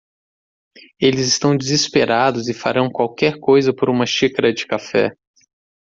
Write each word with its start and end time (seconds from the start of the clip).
Eles 0.99 1.27
estão 1.27 1.55
desesperados 1.55 2.47
e 2.49 2.55
farão 2.55 2.89
qualquer 2.89 3.39
coisa 3.39 3.71
por 3.71 3.87
uma 3.87 4.07
xícara 4.07 4.51
de 4.51 4.65
café. 4.65 5.15